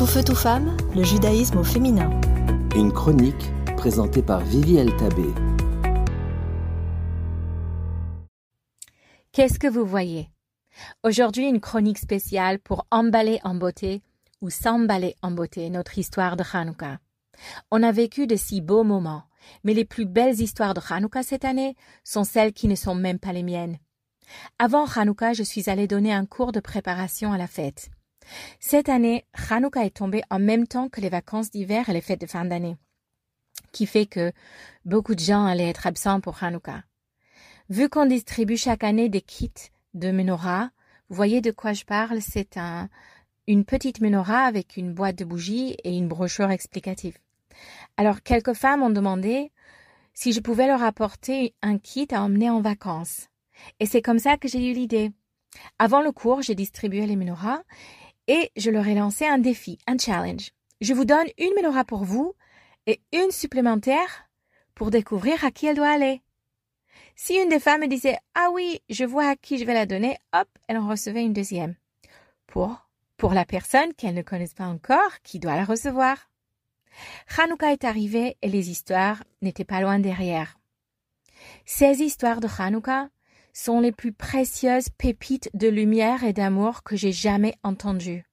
Tout 0.00 0.06
feu, 0.06 0.24
tout 0.24 0.34
femme, 0.34 0.78
le 0.96 1.02
judaïsme 1.02 1.58
au 1.58 1.62
féminin. 1.62 2.08
Une 2.74 2.90
chronique 2.90 3.52
présentée 3.76 4.22
par 4.22 4.40
Vivi 4.40 4.76
Tabé. 4.96 5.26
Qu'est-ce 9.32 9.58
que 9.58 9.66
vous 9.66 9.84
voyez? 9.84 10.30
Aujourd'hui, 11.04 11.46
une 11.46 11.60
chronique 11.60 11.98
spéciale 11.98 12.60
pour 12.60 12.86
emballer 12.90 13.40
en 13.44 13.54
beauté 13.54 14.02
ou 14.40 14.48
s'emballer 14.48 15.16
en 15.20 15.32
beauté 15.32 15.68
notre 15.68 15.98
histoire 15.98 16.38
de 16.38 16.44
Hanouka. 16.50 16.98
On 17.70 17.82
a 17.82 17.92
vécu 17.92 18.26
de 18.26 18.36
si 18.36 18.62
beaux 18.62 18.84
moments, 18.84 19.24
mais 19.64 19.74
les 19.74 19.84
plus 19.84 20.06
belles 20.06 20.40
histoires 20.40 20.72
de 20.72 20.80
Hanouka 20.88 21.22
cette 21.22 21.44
année 21.44 21.76
sont 22.04 22.24
celles 22.24 22.54
qui 22.54 22.68
ne 22.68 22.74
sont 22.74 22.94
même 22.94 23.18
pas 23.18 23.34
les 23.34 23.42
miennes. 23.42 23.76
Avant 24.58 24.86
Hanouka, 24.86 25.34
je 25.34 25.42
suis 25.42 25.68
allée 25.68 25.86
donner 25.86 26.14
un 26.14 26.24
cours 26.24 26.52
de 26.52 26.60
préparation 26.60 27.34
à 27.34 27.36
la 27.36 27.46
fête. 27.46 27.90
Cette 28.58 28.88
année, 28.88 29.24
Hanouka 29.50 29.84
est 29.84 29.96
tombé 29.96 30.22
en 30.30 30.38
même 30.38 30.66
temps 30.66 30.88
que 30.88 31.00
les 31.00 31.08
vacances 31.08 31.50
d'hiver 31.50 31.88
et 31.88 31.92
les 31.92 32.00
fêtes 32.00 32.20
de 32.20 32.26
fin 32.26 32.44
d'année, 32.44 32.76
qui 33.72 33.86
fait 33.86 34.06
que 34.06 34.32
beaucoup 34.84 35.14
de 35.14 35.20
gens 35.20 35.44
allaient 35.44 35.68
être 35.68 35.86
absents 35.86 36.20
pour 36.20 36.42
Hanouka. 36.42 36.84
Vu 37.68 37.88
qu'on 37.88 38.06
distribue 38.06 38.56
chaque 38.56 38.84
année 38.84 39.08
des 39.08 39.20
kits 39.20 39.52
de 39.94 40.10
menorah, 40.10 40.70
vous 41.08 41.16
voyez 41.16 41.40
de 41.40 41.50
quoi 41.50 41.72
je 41.72 41.84
parle, 41.84 42.20
c'est 42.20 42.56
un, 42.56 42.88
une 43.46 43.64
petite 43.64 44.00
menorah 44.00 44.44
avec 44.44 44.76
une 44.76 44.94
boîte 44.94 45.16
de 45.16 45.24
bougies 45.24 45.76
et 45.84 45.96
une 45.96 46.08
brochure 46.08 46.50
explicative. 46.50 47.18
Alors 47.96 48.22
quelques 48.22 48.54
femmes 48.54 48.82
ont 48.82 48.90
demandé 48.90 49.50
si 50.14 50.32
je 50.32 50.40
pouvais 50.40 50.66
leur 50.66 50.82
apporter 50.82 51.54
un 51.62 51.78
kit 51.78 52.08
à 52.10 52.22
emmener 52.22 52.50
en 52.50 52.60
vacances. 52.60 53.28
Et 53.78 53.86
c'est 53.86 54.02
comme 54.02 54.18
ça 54.18 54.36
que 54.36 54.48
j'ai 54.48 54.70
eu 54.70 54.72
l'idée. 54.72 55.12
Avant 55.78 56.00
le 56.00 56.12
cours, 56.12 56.42
j'ai 56.42 56.54
distribué 56.54 57.06
les 57.06 57.16
menorahs 57.16 57.62
et 58.26 58.50
je 58.56 58.70
leur 58.70 58.86
ai 58.86 58.94
lancé 58.94 59.26
un 59.26 59.38
défi, 59.38 59.78
un 59.86 59.98
challenge. 59.98 60.50
Je 60.80 60.94
vous 60.94 61.04
donne 61.04 61.26
une 61.38 61.54
menorah 61.56 61.84
pour 61.84 62.04
vous 62.04 62.34
et 62.86 63.00
une 63.12 63.30
supplémentaire 63.30 64.28
pour 64.74 64.90
découvrir 64.90 65.44
à 65.44 65.50
qui 65.50 65.66
elle 65.66 65.76
doit 65.76 65.90
aller. 65.90 66.22
Si 67.16 67.34
une 67.34 67.50
des 67.50 67.60
femmes 67.60 67.82
me 67.82 67.86
disait 67.86 68.16
Ah 68.34 68.48
oui, 68.52 68.80
je 68.88 69.04
vois 69.04 69.28
à 69.28 69.36
qui 69.36 69.58
je 69.58 69.64
vais 69.64 69.74
la 69.74 69.86
donner, 69.86 70.16
hop, 70.32 70.48
elle 70.68 70.78
en 70.78 70.88
recevait 70.88 71.24
une 71.24 71.34
deuxième. 71.34 71.74
Pour, 72.46 72.88
pour 73.16 73.34
la 73.34 73.44
personne 73.44 73.92
qu'elle 73.94 74.14
ne 74.14 74.22
connaisse 74.22 74.54
pas 74.54 74.66
encore, 74.66 75.20
qui 75.22 75.38
doit 75.38 75.56
la 75.56 75.64
recevoir. 75.64 76.30
Hanouka 77.36 77.72
est 77.72 77.84
arrivé 77.84 78.36
et 78.40 78.48
les 78.48 78.70
histoires 78.70 79.22
n'étaient 79.42 79.64
pas 79.64 79.80
loin 79.80 79.98
derrière. 79.98 80.58
Ces 81.66 82.02
histoires 82.02 82.40
de 82.40 82.48
Hanouka 82.58 83.08
sont 83.52 83.80
les 83.80 83.92
plus 83.92 84.12
précieuses 84.12 84.88
pépites 84.88 85.50
de 85.54 85.68
lumière 85.68 86.24
et 86.24 86.32
d'amour 86.32 86.82
que 86.82 86.96
j'ai 86.96 87.12
jamais 87.12 87.54
entendues. 87.62 88.24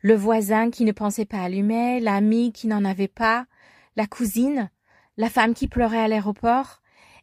Le 0.00 0.14
voisin 0.14 0.70
qui 0.70 0.84
ne 0.84 0.92
pensait 0.92 1.24
pas 1.24 1.42
allumer, 1.42 2.00
l'ami 2.00 2.52
qui 2.52 2.66
n'en 2.66 2.84
avait 2.84 3.08
pas, 3.08 3.46
la 3.96 4.06
cousine, 4.06 4.70
la 5.16 5.30
femme 5.30 5.54
qui 5.54 5.68
pleurait 5.68 6.00
à 6.00 6.08
l'aéroport, 6.08 6.82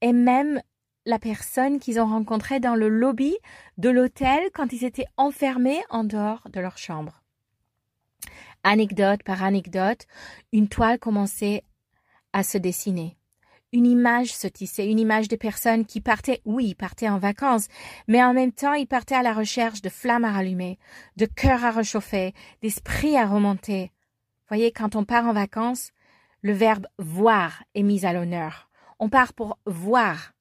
et 0.00 0.12
même 0.12 0.60
la 1.04 1.18
personne 1.18 1.80
qu'ils 1.80 2.00
ont 2.00 2.06
rencontrée 2.06 2.60
dans 2.60 2.74
le 2.74 2.88
lobby 2.88 3.36
de 3.76 3.90
l'hôtel 3.90 4.50
quand 4.54 4.72
ils 4.72 4.84
étaient 4.84 5.06
enfermés 5.16 5.82
en 5.90 6.04
dehors 6.04 6.48
de 6.52 6.60
leur 6.60 6.78
chambre. 6.78 7.22
Anecdote 8.64 9.22
par 9.24 9.42
anecdote, 9.42 10.06
une 10.52 10.68
toile 10.68 10.98
commençait 10.98 11.64
à 12.32 12.42
se 12.42 12.58
dessiner 12.58 13.16
une 13.72 13.86
image 13.86 14.34
se 14.34 14.46
tissait, 14.46 14.90
une 14.90 14.98
image 14.98 15.28
de 15.28 15.36
personnes 15.36 15.86
qui 15.86 16.00
partaient, 16.00 16.42
oui, 16.44 16.74
partaient 16.74 17.08
en 17.08 17.18
vacances, 17.18 17.68
mais 18.06 18.22
en 18.22 18.34
même 18.34 18.52
temps, 18.52 18.74
ils 18.74 18.86
partaient 18.86 19.14
à 19.14 19.22
la 19.22 19.32
recherche 19.32 19.80
de 19.80 19.88
flammes 19.88 20.24
à 20.24 20.32
rallumer, 20.32 20.78
de 21.16 21.26
cœurs 21.26 21.64
à 21.64 21.70
réchauffer, 21.70 22.34
d'esprits 22.60 23.16
à 23.16 23.26
remonter. 23.26 23.90
Voyez, 24.48 24.72
quand 24.72 24.94
on 24.94 25.04
part 25.04 25.26
en 25.26 25.32
vacances, 25.32 25.92
le 26.42 26.52
verbe 26.52 26.86
voir 26.98 27.64
est 27.74 27.82
mis 27.82 28.04
à 28.04 28.12
l'honneur. 28.12 28.68
On 28.98 29.08
part 29.08 29.32
pour 29.32 29.58
voir 29.64 30.32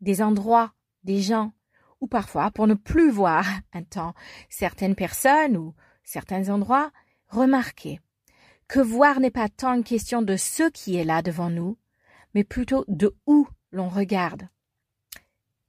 des 0.00 0.20
endroits, 0.20 0.72
des 1.04 1.22
gens, 1.22 1.52
ou 2.00 2.06
parfois 2.06 2.50
pour 2.50 2.66
ne 2.66 2.74
plus 2.74 3.10
voir 3.10 3.46
un 3.72 3.82
temps 3.82 4.14
certaines 4.50 4.94
personnes 4.94 5.56
ou 5.56 5.74
certains 6.02 6.50
endroits, 6.50 6.90
remarquer 7.28 8.00
que 8.68 8.80
voir 8.80 9.20
n'est 9.20 9.30
pas 9.30 9.48
tant 9.48 9.74
une 9.74 9.84
question 9.84 10.22
de 10.22 10.36
ce 10.36 10.68
qui 10.70 10.96
est 10.96 11.04
là 11.04 11.22
devant 11.22 11.50
nous, 11.50 11.78
mais 12.34 12.44
plutôt 12.44 12.84
de 12.88 13.16
où 13.26 13.48
l'on 13.70 13.88
regarde. 13.88 14.48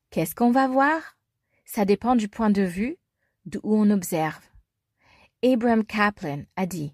Qu'est-ce 0.10 0.36
qu'on 0.36 0.52
va 0.52 0.68
voir? 0.68 1.18
Ça 1.66 1.86
dépend 1.86 2.16
du 2.16 2.28
point 2.28 2.50
de 2.50 2.62
vue, 2.62 2.98
d'où 3.46 3.60
on 3.64 3.90
observe. 3.90 4.42
Abraham 5.44 5.86
Kaplan 5.86 6.44
a 6.56 6.66
dit 6.66 6.94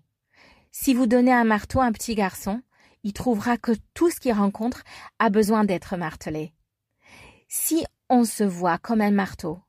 Si 0.71 0.93
vous 0.93 1.07
donnez 1.07 1.33
un 1.33 1.43
marteau 1.43 1.79
à 1.79 1.85
un 1.85 1.91
petit 1.91 2.15
garçon, 2.15 2.61
il 3.03 3.13
trouvera 3.13 3.57
que 3.57 3.71
tout 3.93 4.09
ce 4.09 4.19
qu'il 4.19 4.33
rencontre 4.33 4.83
a 5.19 5.29
besoin 5.29 5.63
d'être 5.63 5.97
martelé. 5.97 6.53
Si 7.47 7.85
on 8.09 8.23
se 8.23 8.43
voit 8.43 8.77
comme 8.77 9.01
un 9.01 9.11
marteau, 9.11 9.59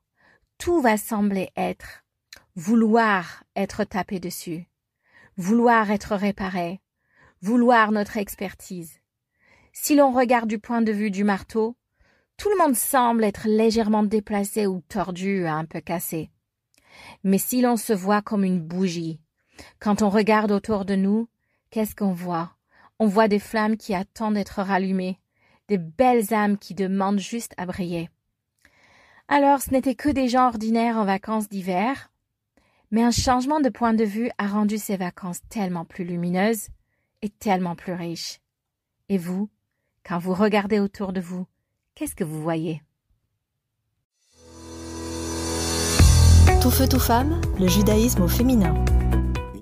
tout 0.57 0.81
va 0.81 0.97
sembler 0.97 1.49
être 1.55 2.03
vouloir 2.55 3.43
être 3.55 3.83
tapé 3.83 4.19
dessus, 4.19 4.67
vouloir 5.37 5.89
être 5.91 6.15
réparé, 6.15 6.81
vouloir 7.41 7.91
notre 7.91 8.17
expertise. 8.17 8.99
Si 9.75 9.95
l'on 9.95 10.11
regarde 10.11 10.47
du 10.47 10.59
point 10.59 10.83
de 10.83 10.91
vue 10.91 11.09
du 11.09 11.23
marteau, 11.23 11.75
tout 12.37 12.47
le 12.49 12.57
monde 12.63 12.75
semble 12.75 13.23
être 13.23 13.47
légèrement 13.47 14.03
déplacé 14.03 14.67
ou 14.67 14.81
tordu, 14.81 15.47
un 15.47 15.65
peu 15.65 15.81
cassé. 15.81 16.29
Mais 17.23 17.39
si 17.39 17.59
l'on 17.59 17.75
se 17.75 17.91
voit 17.91 18.21
comme 18.21 18.43
une 18.43 18.61
bougie, 18.61 19.19
quand 19.79 20.03
on 20.03 20.09
regarde 20.09 20.51
autour 20.51 20.85
de 20.85 20.95
nous, 20.95 21.27
qu'est-ce 21.71 21.95
qu'on 21.95 22.13
voit? 22.13 22.55
On 22.99 23.07
voit 23.07 23.27
des 23.27 23.39
flammes 23.39 23.75
qui 23.75 23.95
attendent 23.95 24.35
d'être 24.35 24.61
rallumées, 24.61 25.19
des 25.67 25.79
belles 25.79 26.33
âmes 26.35 26.59
qui 26.59 26.75
demandent 26.75 27.19
juste 27.19 27.53
à 27.57 27.65
briller. 27.65 28.11
Alors 29.27 29.59
ce 29.59 29.71
n'était 29.71 29.95
que 29.95 30.09
des 30.09 30.27
gens 30.27 30.47
ordinaires 30.47 30.97
en 30.97 31.05
vacances 31.05 31.49
d'hiver, 31.49 32.11
mais 32.91 33.01
un 33.01 33.11
changement 33.11 33.59
de 33.59 33.69
point 33.69 33.95
de 33.95 34.03
vue 34.03 34.29
a 34.37 34.45
rendu 34.45 34.77
ces 34.77 34.97
vacances 34.97 35.41
tellement 35.49 35.83
plus 35.83 36.03
lumineuses 36.03 36.67
et 37.23 37.29
tellement 37.29 37.75
plus 37.75 37.93
riches. 37.93 38.39
Et 39.09 39.17
vous, 39.17 39.49
quand 40.05 40.19
vous 40.19 40.33
regardez 40.33 40.79
autour 40.79 41.13
de 41.13 41.21
vous, 41.21 41.45
qu'est-ce 41.95 42.15
que 42.15 42.23
vous 42.23 42.41
voyez? 42.41 42.81
Tout 46.61 46.71
feu, 46.71 46.87
tout 46.87 46.99
femme, 46.99 47.41
le 47.59 47.67
judaïsme 47.67 48.23
au 48.23 48.27
féminin. 48.27 48.73